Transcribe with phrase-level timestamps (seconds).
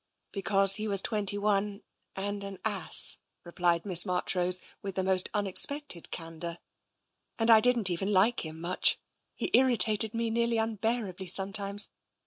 [0.31, 1.83] "Because he was twenty one,
[2.15, 6.57] and an ass," replied Miss Marchrose, with the most unexpected candour."
[7.37, 8.97] And I didn't even like him much;
[9.35, 11.87] he irritated me nearly imbearably sometimes.